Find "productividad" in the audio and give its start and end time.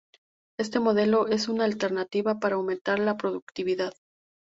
3.17-3.93